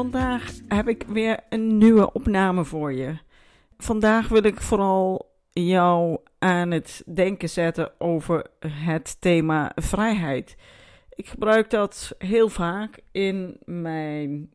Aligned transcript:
Vandaag 0.00 0.52
heb 0.68 0.88
ik 0.88 1.02
weer 1.02 1.38
een 1.48 1.78
nieuwe 1.78 2.12
opname 2.12 2.64
voor 2.64 2.92
je. 2.92 3.18
Vandaag 3.78 4.28
wil 4.28 4.42
ik 4.42 4.60
vooral 4.60 5.34
jou 5.52 6.18
aan 6.38 6.70
het 6.70 7.02
denken 7.14 7.48
zetten 7.48 8.00
over 8.00 8.46
het 8.66 9.20
thema 9.20 9.72
vrijheid. 9.74 10.56
Ik 11.14 11.28
gebruik 11.28 11.70
dat 11.70 12.14
heel 12.18 12.48
vaak 12.48 13.00
in 13.12 13.58
mijn 13.64 14.50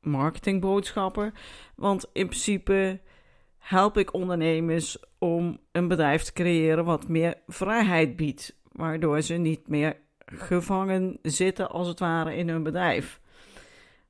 marketingboodschappen, 0.00 1.32
want 1.76 2.10
in 2.12 2.26
principe 2.26 3.00
help 3.58 3.98
ik 3.98 4.14
ondernemers 4.14 4.98
om 5.18 5.58
een 5.72 5.88
bedrijf 5.88 6.22
te 6.22 6.32
creëren 6.32 6.84
wat 6.84 7.08
meer 7.08 7.34
vrijheid 7.46 8.16
biedt, 8.16 8.56
waardoor 8.72 9.20
ze 9.22 9.34
niet 9.34 9.68
meer 9.68 9.96
gevangen 10.26 11.18
zitten 11.22 11.70
als 11.70 11.88
het 11.88 11.98
ware 11.98 12.36
in 12.36 12.48
hun 12.48 12.62
bedrijf. 12.62 13.20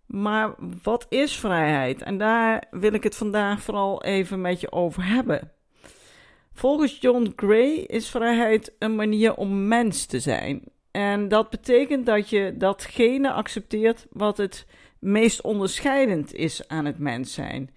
Maar 0.09 0.55
wat 0.83 1.07
is 1.09 1.37
vrijheid? 1.37 2.03
En 2.03 2.19
daar 2.19 2.65
wil 2.71 2.93
ik 2.93 3.03
het 3.03 3.17
vandaag 3.17 3.63
vooral 3.63 4.03
even 4.03 4.41
met 4.41 4.61
je 4.61 4.73
over 4.73 5.05
hebben. 5.07 5.53
Volgens 6.53 6.99
John 7.01 7.33
Gray 7.37 7.71
is 7.87 8.11
vrijheid 8.11 8.75
een 8.79 8.95
manier 8.95 9.35
om 9.35 9.69
mens 9.69 10.07
te 10.07 10.21
zijn. 10.21 10.63
En 10.91 11.29
dat 11.29 11.51
betekent 11.51 12.07
dat 12.07 12.29
je 12.29 12.55
datgene 12.57 13.33
accepteert 13.33 14.07
wat 14.11 14.37
het 14.37 14.67
meest 14.99 15.41
onderscheidend 15.41 16.35
is 16.35 16.69
aan 16.69 16.85
het 16.85 16.99
mens 16.99 17.33
zijn. 17.33 17.75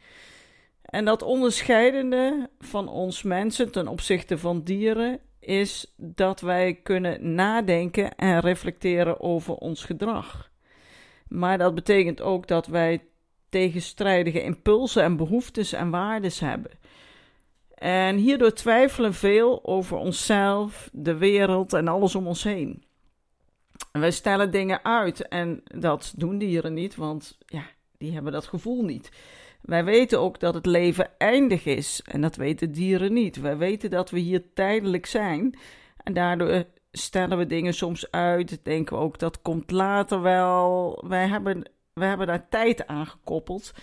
En 0.81 1.05
dat 1.05 1.21
onderscheidende 1.21 2.49
van 2.59 2.87
ons 2.89 3.23
mensen 3.23 3.71
ten 3.71 3.87
opzichte 3.87 4.37
van 4.37 4.63
dieren 4.63 5.19
is 5.39 5.93
dat 5.97 6.41
wij 6.41 6.79
kunnen 6.83 7.35
nadenken 7.35 8.15
en 8.15 8.39
reflecteren 8.39 9.19
over 9.19 9.53
ons 9.53 9.83
gedrag. 9.83 10.50
Maar 11.31 11.57
dat 11.57 11.75
betekent 11.75 12.21
ook 12.21 12.47
dat 12.47 12.67
wij 12.67 13.03
tegenstrijdige 13.49 14.43
impulsen 14.43 15.03
en 15.03 15.17
behoeftes 15.17 15.73
en 15.73 15.89
waardes 15.89 16.39
hebben. 16.39 16.71
En 17.75 18.15
hierdoor 18.15 18.53
twijfelen 18.53 19.13
veel 19.13 19.65
over 19.65 19.97
onszelf, 19.97 20.89
de 20.93 21.17
wereld 21.17 21.73
en 21.73 21.87
alles 21.87 22.15
om 22.15 22.27
ons 22.27 22.43
heen. 22.43 22.83
wij 23.91 24.11
stellen 24.11 24.51
dingen 24.51 24.85
uit 24.85 25.27
en 25.27 25.61
dat 25.63 26.13
doen 26.17 26.37
dieren 26.37 26.73
niet, 26.73 26.95
want 26.95 27.37
ja, 27.45 27.63
die 27.97 28.13
hebben 28.13 28.31
dat 28.31 28.47
gevoel 28.47 28.83
niet. 28.83 29.11
Wij 29.61 29.83
weten 29.83 30.19
ook 30.19 30.39
dat 30.39 30.53
het 30.53 30.65
leven 30.65 31.09
eindig 31.17 31.65
is 31.65 32.01
en 32.05 32.21
dat 32.21 32.35
weten 32.35 32.71
dieren 32.71 33.13
niet. 33.13 33.39
Wij 33.39 33.57
weten 33.57 33.89
dat 33.89 34.09
we 34.09 34.19
hier 34.19 34.53
tijdelijk 34.53 35.05
zijn 35.05 35.57
en 36.03 36.13
daardoor 36.13 36.65
stellen 36.91 37.37
we 37.37 37.45
dingen 37.45 37.73
soms 37.73 38.11
uit. 38.11 38.59
Denken 38.63 38.97
we 38.97 39.03
ook 39.03 39.19
dat 39.19 39.41
komt 39.41 39.71
later 39.71 40.21
wel. 40.21 41.03
Wij 41.07 41.27
hebben, 41.27 41.71
wij 41.93 42.07
hebben 42.07 42.27
daar 42.27 42.49
tijd 42.49 42.87
aan 42.87 43.07
gekoppeld 43.07 43.73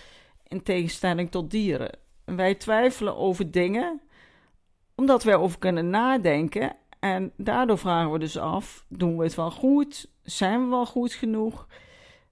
in 0.47 0.63
tegenstelling 0.63 1.31
tot 1.31 1.51
dieren. 1.51 1.97
Wij 2.25 2.55
twijfelen 2.55 3.15
over 3.15 3.51
dingen 3.51 4.01
omdat 4.99 5.23
wij 5.23 5.35
over 5.35 5.59
kunnen 5.59 5.89
nadenken. 5.89 6.75
En 6.99 7.31
daardoor 7.37 7.77
vragen 7.77 8.11
we 8.11 8.19
dus 8.19 8.37
af: 8.37 8.85
doen 8.87 9.17
we 9.17 9.23
het 9.23 9.35
wel 9.35 9.51
goed? 9.51 10.11
Zijn 10.23 10.63
we 10.63 10.69
wel 10.69 10.85
goed 10.85 11.13
genoeg? 11.13 11.67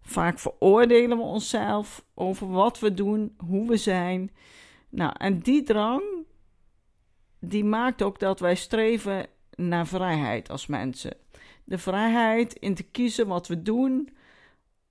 Vaak 0.02 0.40
veroordelen 0.40 1.18
we 1.18 1.24
onszelf 1.24 2.06
over 2.14 2.50
wat 2.50 2.80
we 2.80 2.94
doen, 2.94 3.36
hoe 3.38 3.68
we 3.68 3.78
zijn. 3.78 4.32
Nou, 4.90 5.14
en 5.18 5.40
die 5.40 5.64
drang, 5.64 6.04
die 7.40 7.64
maakt 7.64 8.02
ook 8.02 8.20
dat 8.20 8.40
wij 8.40 8.56
streven 8.56 9.26
naar 9.58 9.88
vrijheid 9.88 10.50
als 10.50 10.68
mensen. 10.68 11.14
De 11.64 11.78
vrijheid 11.78 12.54
in 12.54 12.76
te 12.76 12.84
kiezen 12.84 13.28
wat 13.28 13.48
we 13.48 13.62
doen, 13.62 14.10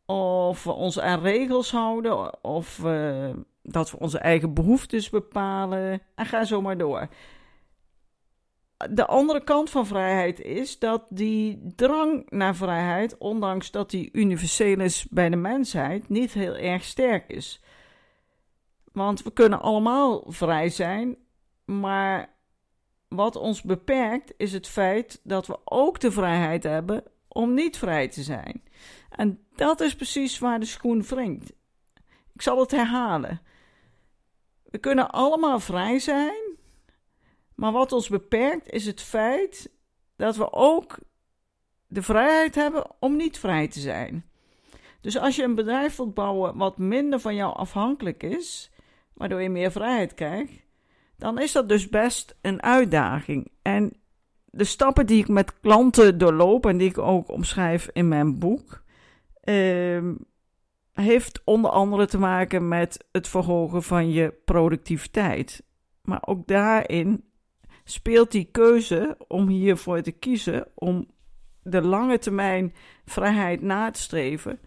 of 0.07 0.65
we 0.65 0.73
ons 0.73 1.01
aan 1.01 1.21
regels 1.21 1.71
houden, 1.71 2.45
of 2.45 2.77
dat 3.63 3.91
we 3.91 3.99
onze 3.99 4.19
eigen 4.19 4.55
behoeftes 4.55 5.11
bepalen. 5.11 6.03
En 6.15 6.27
ga 6.27 6.45
zo 6.45 6.61
maar 6.61 6.79
door. 6.79 7.09
De 8.91 9.07
andere 9.07 9.45
kant 9.45 9.71
van 9.71 9.87
vrijheid 9.87 10.41
is 10.41 10.79
dat 10.79 11.07
die 11.09 11.73
drang 11.77 12.31
naar 12.31 12.57
vrijheid, 12.57 13.19
ondanks 13.19 13.71
dat 13.71 13.91
die 13.91 14.09
universeel 14.13 14.81
is 14.81 15.07
bij 15.11 15.29
de 15.29 15.37
mensheid, 15.37 16.09
niet 16.09 16.33
heel 16.33 16.57
erg 16.57 16.85
sterk 16.85 17.29
is. 17.29 17.63
Want 18.93 19.23
we 19.23 19.33
kunnen 19.33 19.61
allemaal 19.61 20.25
vrij 20.27 20.69
zijn, 20.69 21.17
maar 21.65 22.35
wat 23.09 23.37
ons 23.37 23.63
beperkt 23.63 24.35
is 24.37 24.53
het 24.53 24.69
feit 24.69 25.21
dat 25.23 25.47
we 25.47 25.59
ook 25.65 26.01
de 26.01 26.11
vrijheid 26.11 26.63
hebben 26.63 27.05
om 27.29 27.55
niet 27.55 27.79
vrij 27.79 28.09
te 28.09 28.23
zijn. 28.23 28.63
En 29.11 29.47
dat 29.55 29.81
is 29.81 29.95
precies 29.95 30.39
waar 30.39 30.61
de 30.61 30.67
schoen 30.67 31.03
wringt. 31.03 31.53
Ik 32.35 32.43
zal 32.43 32.61
het 32.61 32.71
herhalen. 32.71 33.41
We 34.65 34.79
kunnen 34.79 35.11
allemaal 35.11 35.61
vrij 35.61 35.99
zijn, 35.99 36.57
maar 37.55 37.73
wat 37.73 37.93
ons 37.93 38.09
beperkt 38.09 38.71
is 38.71 38.87
het 38.87 39.03
feit 39.03 39.71
dat 40.17 40.37
we 40.37 40.53
ook 40.53 40.99
de 41.87 42.03
vrijheid 42.03 42.55
hebben 42.55 42.87
om 42.99 43.17
niet 43.17 43.39
vrij 43.39 43.69
te 43.69 43.81
zijn. 43.81 44.31
Dus 45.01 45.19
als 45.19 45.37
je 45.37 45.43
een 45.43 45.55
bedrijf 45.55 45.97
wilt 45.97 46.15
bouwen 46.15 46.57
wat 46.57 46.79
minder 46.79 47.21
van 47.21 47.35
jou 47.35 47.57
afhankelijk 47.57 48.23
is, 48.23 48.71
waardoor 49.13 49.43
je 49.43 49.49
meer 49.49 49.73
vrijheid 49.73 50.15
krijgt, 50.15 50.66
dan 51.19 51.41
is 51.41 51.53
dat 51.53 51.69
dus 51.69 51.89
best 51.89 52.37
een 52.41 52.63
uitdaging. 52.63 53.51
En 53.63 53.93
de 54.45 54.65
stappen 54.65 55.07
die 55.07 55.19
ik 55.19 55.29
met 55.29 55.61
klanten 55.61 56.19
doorloop 56.19 56.67
en 56.67 56.77
die 56.77 56.89
ik 56.89 56.99
ook 56.99 57.31
omschrijf 57.31 57.89
in 57.93 58.09
mijn 58.09 58.39
boek, 58.39 58.83
uh, 59.45 60.11
heeft 60.93 61.43
onder 61.45 61.71
andere 61.71 62.07
te 62.07 62.19
maken 62.19 62.69
met 62.69 63.07
het 63.13 63.29
verhogen 63.29 63.83
van 63.83 64.11
je 64.11 64.35
productiviteit. 64.45 65.63
Maar 66.03 66.23
ook 66.27 66.47
daarin 66.47 67.25
speelt 67.85 68.31
die 68.31 68.49
keuze 68.51 69.17
om 69.29 69.49
hiervoor 69.49 70.03
te 70.03 70.13
kiezen, 70.13 70.69
om 70.75 71.07
de 71.63 71.83
lange 71.83 72.19
termijn 72.19 72.75
vrijheid 73.05 73.63
na 73.63 73.91
te 73.91 74.01
streven, 74.01 74.61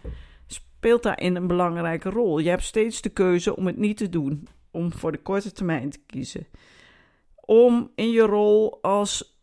speelt 0.46 1.04
daarin 1.04 1.36
een 1.36 1.48
belangrijke 1.48 2.10
rol. 2.10 2.40
Je 2.40 2.50
hebt 2.50 2.64
steeds 2.64 3.02
de 3.02 3.10
keuze 3.10 3.56
om 3.56 3.68
het 3.68 3.78
niet 3.78 3.98
te 3.98 4.10
doen 4.10 4.48
om 4.80 4.94
voor 4.94 5.12
de 5.12 5.22
korte 5.22 5.52
termijn 5.52 5.90
te 5.90 6.00
kiezen. 6.06 6.48
Om 7.36 7.92
in 7.96 8.12
je 8.12 8.22
rol 8.22 8.82
als 8.82 9.40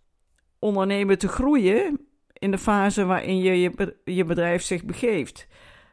ondernemer 0.58 1.18
te 1.18 1.28
groeien 1.28 2.00
in 2.32 2.50
de 2.50 2.58
fase 2.58 3.04
waarin 3.04 3.38
je, 3.38 3.72
je 4.04 4.24
bedrijf 4.24 4.62
zich 4.62 4.84
begeeft. 4.84 5.46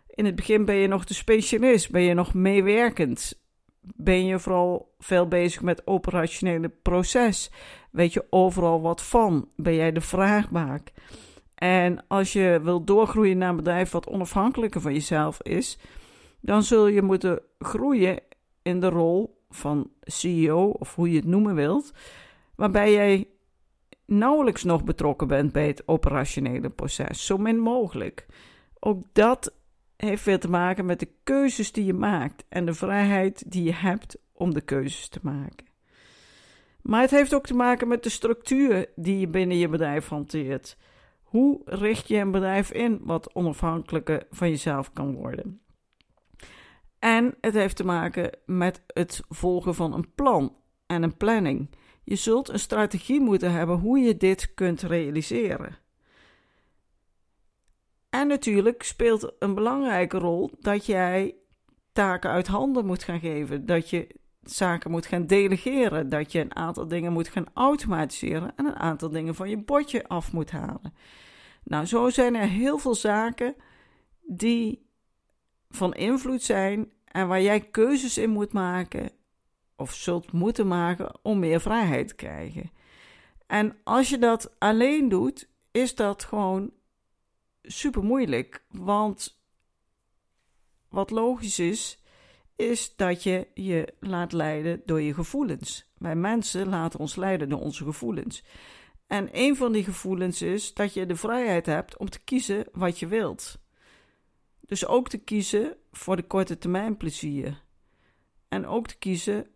In 0.07 0.25
het 0.25 0.35
begin 0.35 0.65
ben 0.65 0.75
je 0.75 0.87
nog 0.87 1.05
de 1.05 1.13
specialist, 1.13 1.91
ben 1.91 2.01
je 2.01 2.13
nog 2.13 2.33
meewerkend. 2.33 3.41
Ben 3.95 4.25
je 4.25 4.39
vooral 4.39 4.95
veel 4.99 5.27
bezig 5.27 5.61
met 5.61 5.87
operationele 5.87 6.69
proces? 6.69 7.51
Weet 7.91 8.13
je 8.13 8.25
overal 8.29 8.81
wat 8.81 9.01
van? 9.01 9.49
Ben 9.55 9.75
jij 9.75 9.91
de 9.91 10.01
vraagbaak? 10.01 10.91
En 11.55 12.05
als 12.07 12.33
je 12.33 12.59
wil 12.63 12.83
doorgroeien 12.83 13.37
naar 13.37 13.49
een 13.49 13.55
bedrijf 13.55 13.91
wat 13.91 14.07
onafhankelijker 14.07 14.81
van 14.81 14.93
jezelf 14.93 15.41
is, 15.41 15.77
dan 16.41 16.63
zul 16.63 16.87
je 16.87 17.01
moeten 17.01 17.41
groeien 17.59 18.19
in 18.63 18.79
de 18.79 18.89
rol 18.89 19.41
van 19.49 19.91
CEO, 20.01 20.65
of 20.67 20.95
hoe 20.95 21.09
je 21.09 21.15
het 21.15 21.25
noemen 21.25 21.55
wilt, 21.55 21.91
waarbij 22.55 22.91
jij 22.91 23.27
nauwelijks 24.05 24.63
nog 24.63 24.83
betrokken 24.83 25.27
bent 25.27 25.51
bij 25.51 25.67
het 25.67 25.87
operationele 25.87 26.69
proces, 26.69 27.25
zo 27.25 27.37
min 27.37 27.59
mogelijk. 27.59 28.25
Ook 28.79 29.03
dat 29.11 29.53
heeft 29.97 30.25
weer 30.25 30.39
te 30.39 30.49
maken 30.49 30.85
met 30.85 30.99
de 30.99 31.09
keuzes 31.23 31.71
die 31.71 31.85
je 31.85 31.93
maakt 31.93 32.45
en 32.49 32.65
de 32.65 32.73
vrijheid 32.73 33.51
die 33.51 33.63
je 33.63 33.73
hebt 33.73 34.17
om 34.33 34.53
de 34.53 34.61
keuzes 34.61 35.07
te 35.07 35.19
maken. 35.21 35.65
Maar 36.81 37.01
het 37.01 37.11
heeft 37.11 37.33
ook 37.33 37.45
te 37.45 37.55
maken 37.55 37.87
met 37.87 38.03
de 38.03 38.09
structuur 38.09 38.89
die 38.95 39.19
je 39.19 39.27
binnen 39.27 39.57
je 39.57 39.67
bedrijf 39.67 40.07
hanteert. 40.07 40.77
Hoe 41.23 41.61
richt 41.65 42.07
je 42.07 42.17
een 42.17 42.31
bedrijf 42.31 42.71
in 42.71 42.99
wat 43.03 43.35
onafhankelijker 43.35 44.27
van 44.31 44.49
jezelf 44.49 44.93
kan 44.93 45.15
worden? 45.15 45.61
En 47.03 47.35
het 47.41 47.53
heeft 47.53 47.75
te 47.75 47.85
maken 47.85 48.37
met 48.45 48.83
het 48.87 49.21
volgen 49.29 49.75
van 49.75 49.93
een 49.93 50.13
plan 50.15 50.55
en 50.85 51.03
een 51.03 51.17
planning. 51.17 51.69
Je 52.03 52.15
zult 52.15 52.49
een 52.49 52.59
strategie 52.59 53.21
moeten 53.21 53.51
hebben 53.51 53.77
hoe 53.77 53.99
je 53.99 54.17
dit 54.17 54.53
kunt 54.53 54.81
realiseren. 54.81 55.77
En 58.09 58.27
natuurlijk 58.27 58.83
speelt 58.83 59.33
een 59.39 59.55
belangrijke 59.55 60.17
rol 60.17 60.51
dat 60.59 60.85
jij 60.85 61.35
taken 61.93 62.29
uit 62.29 62.47
handen 62.47 62.85
moet 62.85 63.03
gaan 63.03 63.19
geven, 63.19 63.65
dat 63.65 63.89
je 63.89 64.07
zaken 64.41 64.91
moet 64.91 65.05
gaan 65.05 65.27
delegeren, 65.27 66.09
dat 66.09 66.31
je 66.31 66.39
een 66.39 66.55
aantal 66.55 66.87
dingen 66.87 67.13
moet 67.13 67.27
gaan 67.27 67.47
automatiseren 67.53 68.55
en 68.55 68.65
een 68.65 68.79
aantal 68.79 69.09
dingen 69.09 69.35
van 69.35 69.49
je 69.49 69.57
bordje 69.57 70.07
af 70.07 70.33
moet 70.33 70.51
halen. 70.51 70.93
Nou, 71.63 71.85
zo 71.85 72.09
zijn 72.09 72.35
er 72.35 72.47
heel 72.47 72.77
veel 72.77 72.95
zaken 72.95 73.55
die 74.21 74.82
van 75.75 75.93
invloed 75.93 76.43
zijn 76.43 76.91
en 77.05 77.27
waar 77.27 77.41
jij 77.41 77.59
keuzes 77.59 78.17
in 78.17 78.29
moet 78.29 78.53
maken 78.53 79.11
of 79.75 79.93
zult 79.93 80.31
moeten 80.31 80.67
maken 80.67 81.19
om 81.21 81.39
meer 81.39 81.61
vrijheid 81.61 82.07
te 82.07 82.15
krijgen. 82.15 82.71
En 83.47 83.77
als 83.83 84.09
je 84.09 84.17
dat 84.17 84.55
alleen 84.59 85.09
doet, 85.09 85.49
is 85.71 85.95
dat 85.95 86.23
gewoon 86.23 86.71
super 87.61 88.03
moeilijk. 88.03 88.63
Want 88.69 89.41
wat 90.89 91.11
logisch 91.11 91.59
is, 91.59 92.03
is 92.55 92.95
dat 92.95 93.23
je 93.23 93.47
je 93.53 93.93
laat 93.99 94.31
leiden 94.31 94.81
door 94.85 95.01
je 95.01 95.13
gevoelens. 95.13 95.91
Wij 95.97 96.15
mensen 96.15 96.69
laten 96.69 96.99
ons 96.99 97.15
leiden 97.15 97.49
door 97.49 97.61
onze 97.61 97.83
gevoelens. 97.83 98.43
En 99.07 99.29
een 99.31 99.55
van 99.55 99.71
die 99.71 99.83
gevoelens 99.83 100.41
is 100.41 100.73
dat 100.73 100.93
je 100.93 101.05
de 101.05 101.15
vrijheid 101.15 101.65
hebt 101.65 101.97
om 101.97 102.09
te 102.09 102.23
kiezen 102.23 102.67
wat 102.71 102.99
je 102.99 103.07
wilt. 103.07 103.62
Dus 104.65 104.87
ook 104.87 105.09
te 105.09 105.17
kiezen 105.17 105.75
voor 105.91 106.15
de 106.15 106.23
korte 106.23 106.57
termijn 106.57 106.97
plezier. 106.97 107.63
En 108.47 108.65
ook 108.65 108.87
te 108.87 108.97
kiezen 108.97 109.47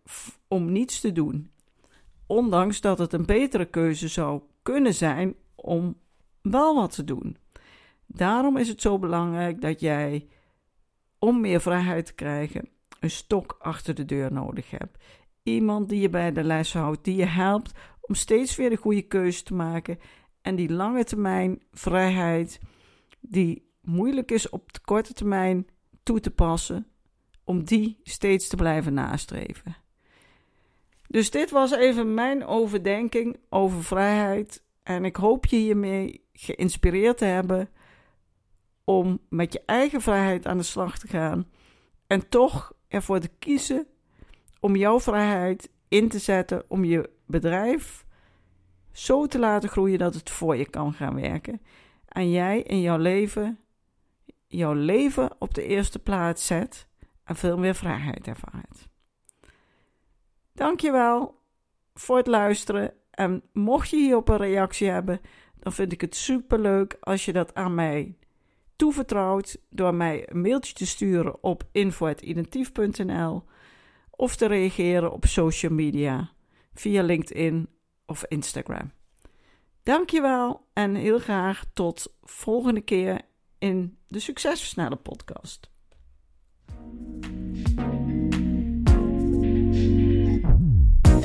om 0.48 0.72
niets 0.72 1.00
te 1.00 1.12
doen. 1.12 1.50
Ondanks 2.26 2.80
dat 2.80 2.98
het 2.98 3.12
een 3.12 3.26
betere 3.26 3.66
keuze 3.66 4.08
zou 4.08 4.42
kunnen 4.62 4.94
zijn 4.94 5.34
om 5.54 5.96
wel 6.42 6.74
wat 6.74 6.94
te 6.94 7.04
doen. 7.04 7.36
Daarom 8.06 8.56
is 8.56 8.68
het 8.68 8.80
zo 8.80 8.98
belangrijk 8.98 9.60
dat 9.60 9.80
jij, 9.80 10.28
om 11.18 11.40
meer 11.40 11.60
vrijheid 11.60 12.06
te 12.06 12.14
krijgen, 12.14 12.68
een 13.00 13.10
stok 13.10 13.56
achter 13.60 13.94
de 13.94 14.04
deur 14.04 14.32
nodig 14.32 14.70
hebt. 14.70 14.98
Iemand 15.42 15.88
die 15.88 16.00
je 16.00 16.08
bij 16.08 16.32
de 16.32 16.44
les 16.44 16.72
houdt, 16.72 17.04
die 17.04 17.16
je 17.16 17.26
helpt 17.26 17.72
om 18.00 18.14
steeds 18.14 18.56
weer 18.56 18.70
de 18.70 18.76
goede 18.76 19.02
keuze 19.02 19.42
te 19.42 19.54
maken. 19.54 19.98
En 20.42 20.56
die 20.56 20.72
lange 20.72 21.04
termijn 21.04 21.62
vrijheid, 21.72 22.60
die 23.20 23.67
moeilijk 23.80 24.30
is 24.30 24.48
op 24.48 24.72
de 24.72 24.80
korte 24.80 25.12
termijn 25.12 25.66
toe 26.02 26.20
te 26.20 26.30
passen, 26.30 26.86
om 27.44 27.64
die 27.64 28.00
steeds 28.02 28.48
te 28.48 28.56
blijven 28.56 28.94
nastreven. 28.94 29.76
Dus 31.06 31.30
dit 31.30 31.50
was 31.50 31.70
even 31.70 32.14
mijn 32.14 32.46
overdenking 32.46 33.36
over 33.48 33.84
vrijheid. 33.84 34.62
En 34.82 35.04
ik 35.04 35.16
hoop 35.16 35.46
je 35.46 35.56
hiermee 35.56 36.24
geïnspireerd 36.32 37.18
te 37.18 37.24
hebben 37.24 37.68
om 38.84 39.20
met 39.28 39.52
je 39.52 39.62
eigen 39.66 40.00
vrijheid 40.00 40.46
aan 40.46 40.56
de 40.56 40.62
slag 40.62 40.98
te 40.98 41.08
gaan. 41.08 41.48
En 42.06 42.28
toch 42.28 42.72
ervoor 42.88 43.18
te 43.18 43.30
kiezen 43.38 43.86
om 44.60 44.76
jouw 44.76 45.00
vrijheid 45.00 45.70
in 45.88 46.08
te 46.08 46.18
zetten 46.18 46.64
om 46.68 46.84
je 46.84 47.10
bedrijf 47.26 48.06
zo 48.92 49.26
te 49.26 49.38
laten 49.38 49.68
groeien 49.68 49.98
dat 49.98 50.14
het 50.14 50.30
voor 50.30 50.56
je 50.56 50.70
kan 50.70 50.92
gaan 50.92 51.14
werken. 51.14 51.60
En 52.08 52.30
jij 52.30 52.60
in 52.60 52.80
jouw 52.80 52.98
leven, 52.98 53.58
jouw 54.48 54.72
leven 54.72 55.30
op 55.38 55.54
de 55.54 55.66
eerste 55.66 55.98
plaats 55.98 56.46
zet 56.46 56.88
en 57.24 57.36
veel 57.36 57.58
meer 57.58 57.74
vrijheid 57.74 58.26
ervaart. 58.26 58.88
Dankjewel 60.52 61.42
voor 61.94 62.16
het 62.16 62.26
luisteren. 62.26 62.92
En 63.10 63.42
mocht 63.52 63.90
je 63.90 63.96
hierop 63.96 64.28
een 64.28 64.36
reactie 64.36 64.88
hebben, 64.88 65.20
dan 65.58 65.72
vind 65.72 65.92
ik 65.92 66.00
het 66.00 66.16
superleuk 66.16 66.96
als 67.00 67.24
je 67.24 67.32
dat 67.32 67.54
aan 67.54 67.74
mij 67.74 68.16
toevertrouwt 68.76 69.60
door 69.70 69.94
mij 69.94 70.30
een 70.30 70.40
mailtje 70.40 70.74
te 70.74 70.86
sturen 70.86 71.42
op 71.42 71.62
info.identief.nl 71.72 73.44
of 74.10 74.36
te 74.36 74.46
reageren 74.46 75.12
op 75.12 75.24
social 75.26 75.72
media 75.72 76.30
via 76.74 77.02
LinkedIn 77.02 77.68
of 78.06 78.24
Instagram. 78.24 78.92
Dankjewel 79.82 80.66
en 80.72 80.94
heel 80.94 81.18
graag 81.18 81.64
tot 81.72 82.14
volgende 82.22 82.80
keer 82.80 83.20
in 83.58 83.98
de 84.06 84.18
Succesversnellen 84.18 85.02
podcast. 85.02 85.70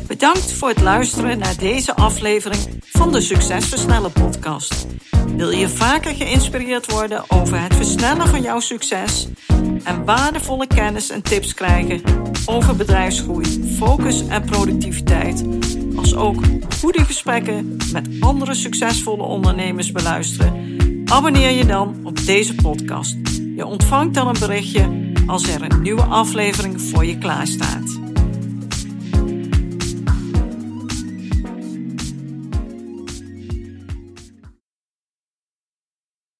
Bedankt 0.07 0.51
voor 0.51 0.69
het 0.69 0.81
luisteren 0.81 1.37
naar 1.37 1.57
deze 1.57 1.95
aflevering 1.95 2.61
van 2.81 3.11
de 3.11 3.21
Succesversnellen 3.21 4.11
podcast. 4.11 4.87
Wil 5.35 5.49
je 5.49 5.69
vaker 5.69 6.15
geïnspireerd 6.15 6.91
worden 6.91 7.23
over 7.27 7.61
het 7.61 7.75
versnellen 7.75 8.27
van 8.27 8.41
jouw 8.41 8.59
succes 8.59 9.27
en 9.83 10.05
waardevolle 10.05 10.67
kennis 10.67 11.09
en 11.09 11.21
tips 11.21 11.53
krijgen 11.53 12.01
over 12.45 12.75
bedrijfsgroei, 12.75 13.75
focus 13.77 14.27
en 14.27 14.45
productiviteit, 14.45 15.43
als 15.95 16.15
ook 16.15 16.43
goede 16.79 17.05
gesprekken 17.05 17.77
met 17.91 18.09
andere 18.19 18.53
succesvolle 18.53 19.23
ondernemers 19.23 19.91
beluisteren? 19.91 20.82
Abonneer 21.13 21.51
je 21.51 21.65
dan 21.65 21.95
op 22.03 22.25
deze 22.25 22.55
podcast. 22.55 23.17
Je 23.55 23.65
ontvangt 23.65 24.13
dan 24.13 24.27
een 24.27 24.39
berichtje 24.39 25.11
als 25.27 25.47
er 25.47 25.61
een 25.61 25.81
nieuwe 25.81 26.01
aflevering 26.01 26.81
voor 26.81 27.05
je 27.05 27.17
klaarstaat. 27.17 28.02